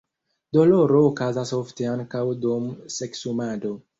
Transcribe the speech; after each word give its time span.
Doloro 0.57 1.01
okazas 1.09 1.51
ofte 1.59 1.89
ankaŭ 1.91 2.23
dum 2.47 2.67
seksumado. 2.99 3.75